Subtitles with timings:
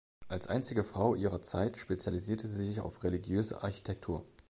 [0.27, 4.25] Als einzige Frau ihrer Zeit spezialisierte sie sich auf religiöse Architektur.